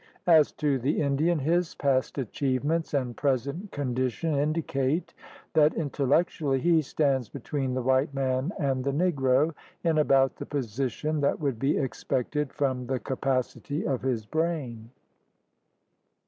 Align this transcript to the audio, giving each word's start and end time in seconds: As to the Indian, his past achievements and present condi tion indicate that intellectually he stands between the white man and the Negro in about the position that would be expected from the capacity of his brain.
As 0.25 0.51
to 0.53 0.79
the 0.79 0.99
Indian, 0.99 1.37
his 1.37 1.75
past 1.75 2.17
achievements 2.17 2.91
and 2.95 3.15
present 3.15 3.69
condi 3.69 4.09
tion 4.09 4.33
indicate 4.33 5.13
that 5.53 5.75
intellectually 5.75 6.59
he 6.59 6.81
stands 6.81 7.29
between 7.29 7.75
the 7.75 7.83
white 7.83 8.11
man 8.11 8.51
and 8.57 8.83
the 8.83 8.89
Negro 8.93 9.53
in 9.83 9.99
about 9.99 10.37
the 10.37 10.45
position 10.47 11.21
that 11.21 11.39
would 11.39 11.59
be 11.59 11.77
expected 11.77 12.51
from 12.51 12.87
the 12.87 12.99
capacity 12.99 13.85
of 13.85 14.01
his 14.01 14.25
brain. 14.25 14.89